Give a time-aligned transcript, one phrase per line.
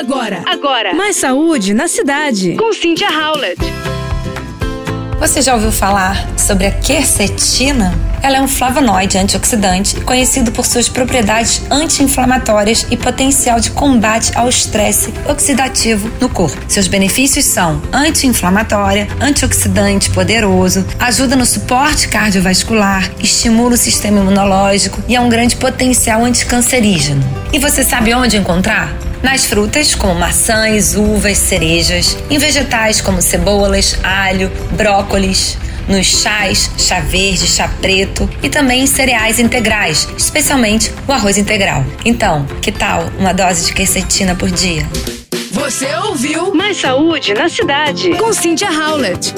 [0.00, 0.42] Agora.
[0.46, 0.94] Agora.
[0.94, 2.56] Mais saúde na cidade.
[2.56, 3.60] Com Cynthia Howlett.
[5.18, 7.94] Você já ouviu falar sobre a quercetina?
[8.22, 14.48] Ela é um flavonoide antioxidante conhecido por suas propriedades anti-inflamatórias e potencial de combate ao
[14.48, 16.58] estresse oxidativo no corpo.
[16.66, 25.14] Seus benefícios são anti-inflamatória, antioxidante poderoso, ajuda no suporte cardiovascular, estimula o sistema imunológico e
[25.14, 27.22] é um grande potencial anticancerígeno.
[27.52, 29.09] E você sabe onde encontrar?
[29.22, 37.00] Nas frutas, como maçãs, uvas, cerejas, em vegetais como cebolas, alho, brócolis, nos chás, chá
[37.00, 41.84] verde, chá preto e também em cereais integrais, especialmente o arroz integral.
[42.04, 44.86] Então, que tal uma dose de quercetina por dia?
[45.50, 48.14] Você ouviu Mais saúde na cidade.
[48.14, 49.34] com Cynthia Howlett.